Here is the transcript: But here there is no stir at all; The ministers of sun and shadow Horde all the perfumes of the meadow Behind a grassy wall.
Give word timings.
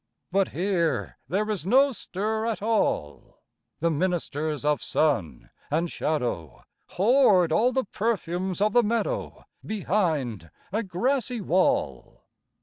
But 0.31 0.47
here 0.47 1.19
there 1.27 1.47
is 1.51 1.67
no 1.67 1.91
stir 1.91 2.47
at 2.47 2.59
all; 2.63 3.37
The 3.81 3.91
ministers 3.91 4.65
of 4.65 4.81
sun 4.81 5.51
and 5.69 5.91
shadow 5.91 6.63
Horde 6.87 7.51
all 7.51 7.71
the 7.71 7.83
perfumes 7.85 8.61
of 8.61 8.73
the 8.73 8.81
meadow 8.81 9.45
Behind 9.63 10.49
a 10.71 10.81
grassy 10.81 11.39
wall. 11.39 12.23